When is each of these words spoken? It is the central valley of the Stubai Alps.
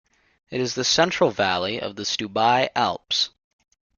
It 0.49 0.59
is 0.59 0.73
the 0.73 0.83
central 0.83 1.29
valley 1.29 1.79
of 1.79 1.95
the 1.95 2.01
Stubai 2.05 2.69
Alps. 2.75 3.29